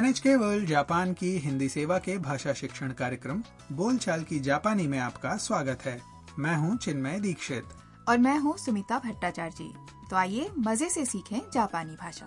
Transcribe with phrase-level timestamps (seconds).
[0.00, 5.36] NHK world Japan की हिंदी सेवा के भाषा शिक्षण कार्यक्रम बोलचाल की जापानी में आपका
[5.36, 6.00] स्वागत है।
[6.38, 7.64] मैं हूँ चिन्मय दीक्षित।
[8.08, 9.72] और मैं हूँ सुमिता भट्टाचार्य। जी
[10.10, 12.26] तो आइए मज़े से सीखें जापानी भाषा।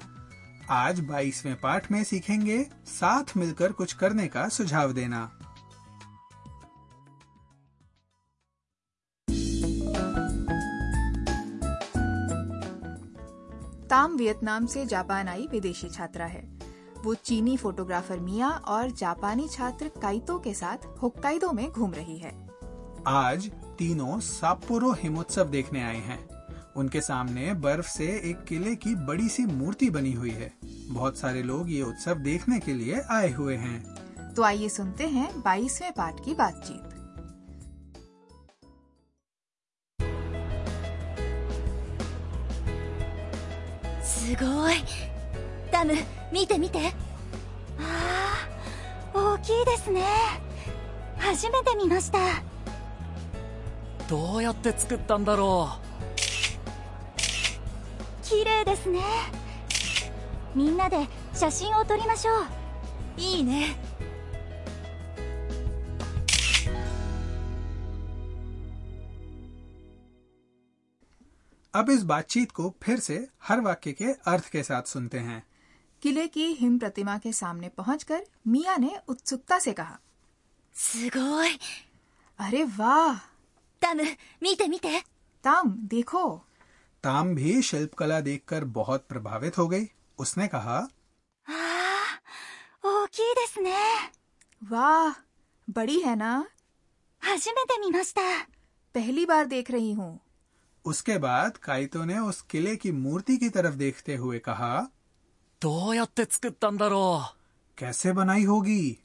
[0.69, 5.25] आज 22वें पाठ में सीखेंगे साथ मिलकर कुछ करने का सुझाव देना।
[13.89, 16.62] ताम वियतनाम से जापान आई विदेशी छात्रा है।
[17.03, 22.31] वो चीनी फोटोग्राफर मिया और जापानी छात्र काइतो के साथ होक्काइडो में घूम रही है।
[23.07, 26.29] आज तीनों सापुरो हिमोत्सव देखने आए हैं।
[26.75, 30.51] उनके सामने बर्फ़ से एक किले की बड़ी सी मूर्ति बनी हुई है।
[30.89, 35.41] बहुत सारे लोग ये उत्सव देखने के लिए आए हुए हैं। तो आइए सुनते हैं
[35.41, 36.89] बाईसवे पार्ट की बातचीत।
[45.72, 45.94] ダム
[46.32, 46.78] 見て見て
[47.78, 48.46] あ
[49.14, 50.02] あ大きいですね
[51.18, 52.18] 初めて見ました
[54.08, 55.68] どうやって作ったんだろ
[58.22, 59.00] 綺麗ですね
[60.54, 60.96] みんなで
[61.34, 62.32] 写真を撮りましょ
[63.16, 63.76] ういいね
[71.74, 75.42] अब इस बातचीत को फिर से हर वाक्य के अर्थ के साथ सुनते हैं
[76.02, 79.98] किले की हिम प्रतिमा के सामने पहुंचकर मिया ने उत्सुकता से कहा
[80.74, 81.58] すごい
[82.38, 83.16] अरे वाह
[83.82, 84.04] ダム
[84.42, 85.02] 見て見て
[85.44, 86.22] ताम देखो
[87.04, 89.88] ताम भी शिल्पकला देखकर बहुत प्रभावित हो गई
[90.18, 90.78] उसने कहा
[91.46, 92.20] ああ
[92.84, 93.72] 大きいですね
[94.62, 95.14] वाह
[95.68, 96.46] बड़ी है ना
[97.22, 98.22] 初めて見ました
[98.94, 100.18] पहली बार देख रही हूँ
[100.84, 104.86] उसके बाद काइतो ने उस किले की मूर्ति की तरफ देखते हुए कहा う
[105.62, 107.34] どうやって作ったんだろ
[107.78, 108.98] कैसे बनाई होगी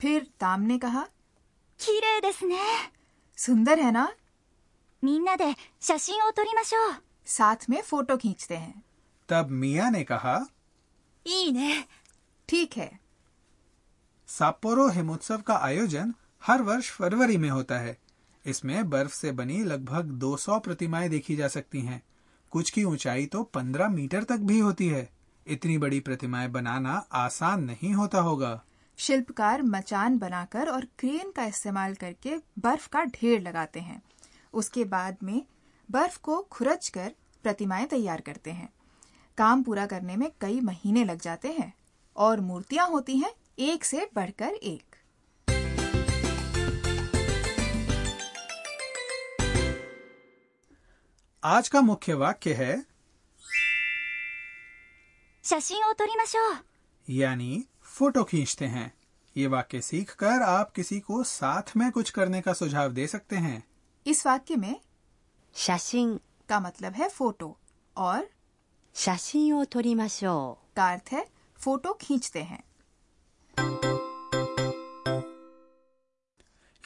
[0.00, 1.06] फिर ताम ने कहा
[1.80, 2.56] 綺麗ですね
[3.38, 4.08] सुंदर है ना
[5.02, 5.44] みんなで
[5.80, 6.78] 写真を撮りましょ
[7.26, 8.82] साथ में फोटो खींचते हैं
[9.28, 11.86] तब मिया ने कहा ういいね
[12.48, 12.90] ठीक है
[14.28, 16.12] साप्पोरो हिमोत्सव का आयोजन
[16.42, 17.96] हर वर्ष फरवरी में होता है
[18.44, 22.02] इसमें बर्फ से बनी लगभग 200 प्रतिमाएं देखी जा सकती हैं
[22.52, 25.08] कुछ की ऊंचाई तो 15 मीटर तक भी होती है
[25.51, 28.61] इतनी बड़ी प्रतिमाएँ बनाना आसान नहीं होता होगा।
[28.97, 34.01] शिल्पकार मचान बनाकर और क्रेन का इस्तेमाल करके बर्फ़ का ढेर लगाते हैं।
[34.53, 35.45] उसके बाद में
[35.91, 37.11] बर्फ़ को खुरच कर
[37.43, 38.69] प्रतिमाएँ तैयार करते हैं।
[39.37, 41.73] काम पूरा करने में कई महीने लग जाते हैं
[42.15, 44.95] और मूर्तियाँ होती हैं एक से बढ़कर एक।
[51.43, 52.90] आज का मुख्य वाक्य है
[55.51, 56.57] शशियों तोरीमाशो
[57.09, 58.93] यानी फ़ोटो खींचते हैं।
[59.37, 63.35] ये वाक्य सीख कर आप किसी को साथ में कुछ करने का सुझाव दे सकते
[63.35, 63.63] हैं।
[64.07, 64.81] इस वाक्य में
[65.55, 66.19] शाशिन
[66.49, 67.57] का मतलब है फ़ोटो
[67.97, 68.29] और
[68.95, 72.63] शाशियों तोरीमाशो का अर्थ है फ़ोटो खींचते हैं।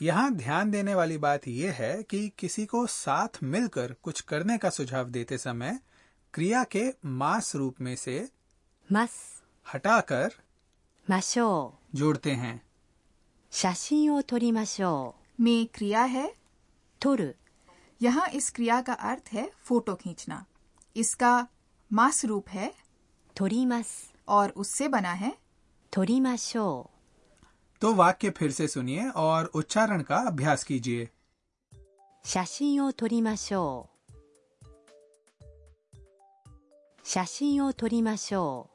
[0.02, 4.70] यहाँ ध्यान देने वाली बात यह है कि किसी को साथ मिलकर कुछ करने का
[4.70, 5.80] सुझाव देते समय
[6.34, 8.30] क्रिया के मास रूप में से
[8.91, 10.31] ます हटाकर
[11.09, 12.61] ましょ जोड़ते हैं う
[13.51, 16.33] 写真を撮りましょ में क्रिया है う
[17.01, 17.37] 撮る
[18.01, 20.45] यहाँ इस क्रिया का अर्थ है फोटो खींचना
[20.97, 21.47] इसका
[21.91, 22.73] मास रूप है
[23.37, 25.37] 撮ります और उससे बना है
[25.93, 26.91] 撮りましょ
[27.83, 31.09] तो वाक्य फिर से सुनिए और उच्चारण का अभ्यास कीजिए う
[32.25, 34.01] 写真を撮りましょう
[37.03, 38.69] 写真を撮りましょ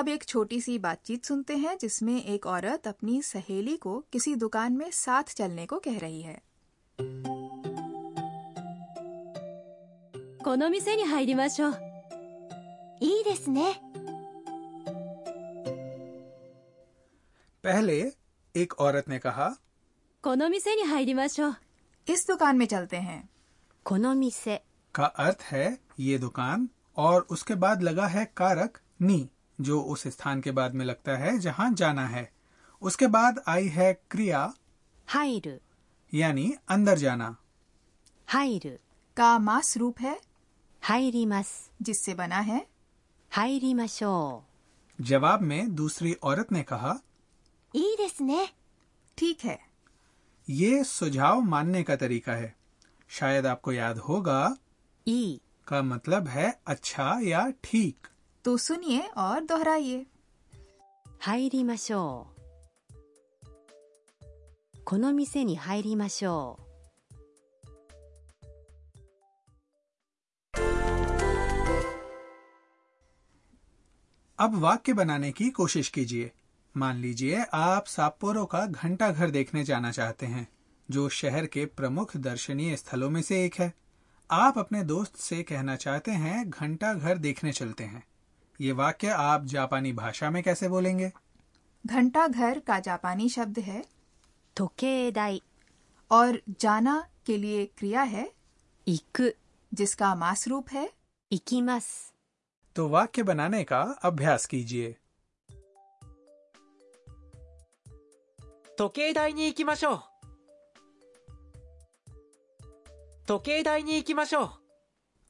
[0.00, 4.72] अब एक छोटी सी बातचीत सुनते हैं जिसमें एक औरत अपनी सहेली को किसी दुकान
[4.76, 6.40] में साथ चलने को कह रही है
[10.44, 11.72] この店に入りましょう
[13.00, 13.64] いいですね
[17.64, 17.96] पहले
[18.54, 19.48] एक औरत ने कहा
[20.24, 21.56] この店に入りましょう
[22.06, 23.28] इस दुकान में चलते हैं
[23.86, 24.60] この店
[24.94, 25.66] का अर्थ है
[26.00, 29.18] ये दुकान और उसके बाद लगा है कारक नी
[29.61, 32.31] जो उस स्थान के बाद में लगता है जहाँ जाना है।
[32.81, 34.53] उसके बाद आई है क्रिया
[35.07, 35.61] हाइर।
[36.13, 37.37] यानी अंदर जाना।
[38.27, 38.79] हाइर।
[39.17, 40.21] का मास रूप है?
[40.81, 42.67] हाइरीमस। जिससे बना है?
[43.31, 44.43] हाइरीमशो
[45.01, 46.99] जवाब में दूसरी औरत ने कहा
[48.21, 48.49] ने
[49.17, 49.59] ठीक है।
[50.49, 52.55] ये सुझाव मानने का तरीका है।
[53.09, 54.57] शायद आपको याद होगा
[55.07, 58.07] ई। का मतलब है अच्छा या ठीक।
[58.44, 60.04] तो सुनिए और दोहराइए
[61.20, 62.26] 入りましょ
[64.74, 66.66] うこの店に入りましょう
[74.38, 76.30] अब वाक्य बनाने की कोशिश कीजिए
[76.74, 80.46] मान लीजिए आप साप्पोरो का घंटा घर देखने जाना चाहते हैं
[80.88, 83.72] जो शहर के प्रमुख दर्शनीय स्थलों में से एक है
[84.30, 88.04] आप अपने दोस्त से कहना चाहते हैं घंटा घर देखने चलते हैं
[88.60, 91.10] ये वाक्य आप जापानी भाषा में कैसे बोलेंगे
[91.84, 93.82] घंटा घर का जापानी शब्द है
[94.56, 95.40] 時計台
[96.10, 96.96] और जाना
[97.26, 98.26] के लिए क्रिया है
[98.86, 99.30] 行く
[99.72, 100.88] जिसका मास रूप है
[101.30, 101.90] 行きます
[102.76, 104.94] तो वाक्य बनाने का अभ्यास कीजिए
[108.78, 110.00] 時計台に行きましょう
[113.26, 114.59] 時計台に行きましょう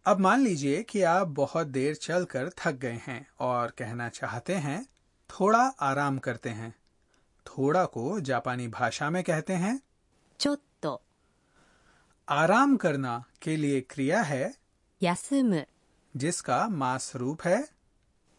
[0.07, 4.85] अब मान लीजिए कि आप बहुत देर चलकर थक गए हैं और कहना चाहते हैं
[5.31, 6.75] थोड़ा आराम करते हैं
[7.47, 9.81] थोड़ा को जापानी भाषा में कहते हैं
[10.41, 11.01] ちょっと
[12.29, 14.45] आराम करना के लिए क्रिया है
[15.01, 15.65] 休む
[16.15, 17.59] जिसका मास रूप है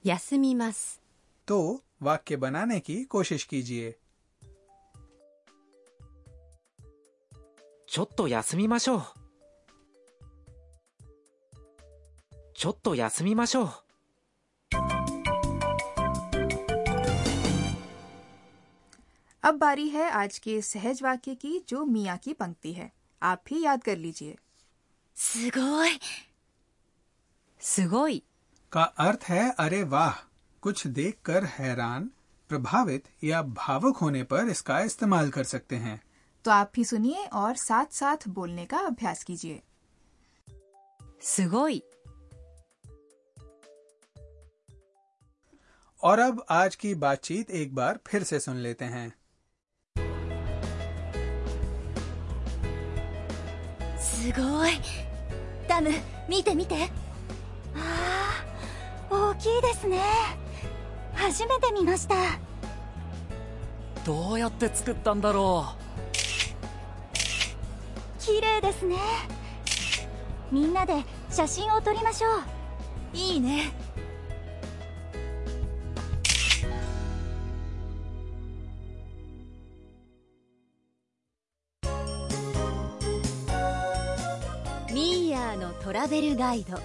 [0.05, 0.99] 休みます
[1.47, 1.59] तो
[2.03, 3.95] वाक्य बनाने की कोशिश कीजिए
[7.87, 9.20] ちょっと休みましょう
[12.61, 13.69] ちょっと休みましょう
[19.43, 22.91] अब बारी है आज के सहज वाक्य की जो मिया की पंक्ति है
[23.21, 24.35] आप भी याद कर लीजिए
[25.17, 25.99] すごい
[27.61, 28.21] すごい
[28.71, 30.15] का अर्थ है अरे वाह
[30.63, 32.09] कुछ देखकर हैरान
[32.49, 36.01] प्रभावित या भावुक होने पर इसका इस्तेमाल कर सकते हैं
[36.45, 39.61] तो आप भी सुनिए और साथ साथ बोलने का अभ्यास कीजिए
[41.21, 41.81] すごい
[46.03, 49.13] और अब आज की बातचीत एक बार फिर से सुन लेते हैं
[53.99, 54.71] すごい
[55.67, 55.89] ダム
[56.27, 56.75] 見て見て
[57.75, 58.43] あ
[59.09, 60.01] あ大きいですね
[61.13, 62.15] 初めて見ました
[64.05, 65.65] どうやって作ったんだろ
[68.19, 68.95] 綺麗ですね
[70.51, 70.93] みんなで
[71.29, 73.71] 写真を撮りましょういいね
[85.41, 86.77] ーヤーのトラベルガイド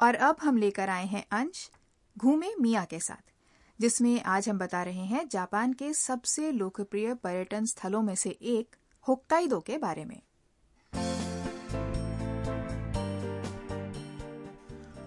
[0.00, 1.70] और अब हम लेकर आए हैं अंश
[2.16, 3.32] घूमे मिया के साथ
[3.80, 8.76] जिसमें आज हम बता रहे हैं जापान के सबसे लोकप्रिय पर्यटन स्थलों में से एक
[9.08, 10.20] होक्काइदो के बारे में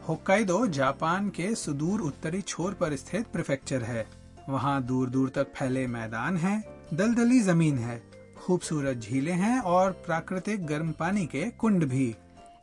[0.08, 4.06] होक्काइदो जापान के सुदूर उत्तरी छोर पर स्थित प्रिफेक्चर है
[4.50, 6.64] वहाँ दूर दूर तक फैले मैदान हैं,
[6.94, 8.02] दलदली जमीन है
[8.37, 12.15] खूबसूरत झीलें हैं और प्राकृतिक गर्म पानी के कुंड भी।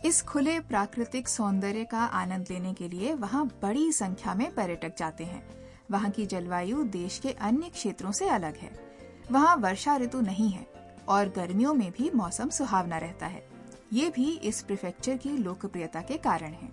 [0.06, 5.24] इस खुले प्राकृतिक सौंदर्य का आनंद लेने के लिए वहाँ बड़ी संख्या में पर्यटक जाते
[5.24, 5.44] हैं।
[5.92, 8.72] वहाँ की जलवायु देश के अन्य क्षेत्रों से अलग है।
[9.32, 10.68] वहाँ वर्षा ऋतु नहीं है
[11.08, 13.48] और गर्मियों में भी मौसम सुहावना रहता है।
[13.94, 16.72] ये भी इस प्रिफेक्चर की लोकप्रियता के कारण है।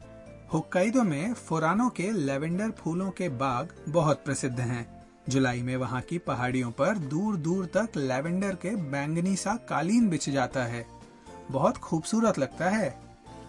[0.53, 6.19] होक्काइदो में फुरानो के लेवेंडर फूलों के बाग बहुत प्रसिद्ध हैं। जुलाई में वहाँ की
[6.19, 10.87] पहाड़ियों पर दूर दूर तक लेवेंडर के बैंगनी सा कालीन बिछ जाता है।
[11.50, 13.00] बहुत खूबसूरत लगता है।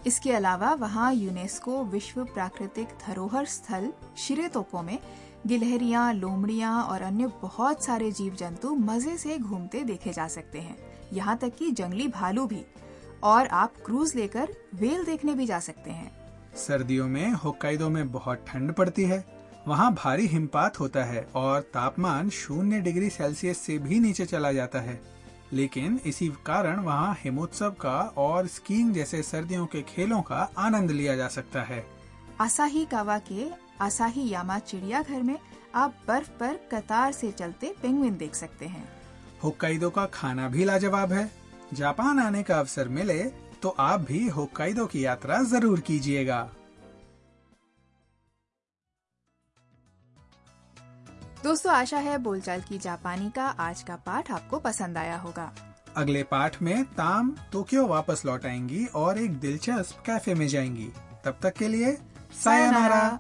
[0.07, 4.99] इसके अलावा वहाँ यूनेस्को विश्व प्राकृतिक धरोहर स्थल शिरेतोको में
[5.47, 10.77] गिलहरिया लोमड़िया और अन्य बहुत सारे जीव जंतु मज़े से घूमते देखे जा सकते हैं।
[11.13, 12.65] यहाँ तक कि जंगली भालू भी।
[13.23, 16.11] और आप क्रूज लेकर वेल देखने भी जा सकते हैं।
[16.55, 22.29] सर्दियों में होक्काइदो में बहुत ठंड पड़ती है। वहाँ भारी हिमपात होता है और तापमान
[22.29, 24.99] शून्य डिग्री सेल्सियस से भी नीचे चला जाता है।
[25.53, 31.15] लेकिन इसी कारण वहाँ हिमोत्सव का और स्कीइंग जैसे सर्दियों के खेलों का आनंद लिया
[31.15, 31.83] जा सकता है।
[32.41, 33.45] आसाही कावा के
[33.81, 35.37] आसाही यामा चिड़ियाघर में
[35.75, 38.87] आप बर्फ़ पर कतार से चलते पेंगुइन देख सकते हैं।
[39.43, 41.29] होक्काइदो का खाना भी लाजवाब है।
[41.73, 43.23] जापान आने का अवसर मिले
[43.61, 46.41] तो आप भी होक्काइदो की यात्रा ज़रूर कीजिएगा।
[51.43, 55.51] दोस्तों, आशा है बोलचाल की जापानी का आज का पाठ आपको पसंद आया होगा।
[55.97, 60.91] अगले पाठ में ताम टोक्यो वापस लौट आएँगी और एक दिलचस्प कैफ़े में जाएँगी।
[61.25, 61.97] तब तक के लिए,
[62.43, 63.19] सायनारा।